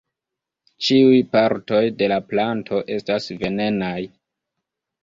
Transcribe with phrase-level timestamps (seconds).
[0.87, 3.97] Ĉiuj partoj de la planto estas venenaj.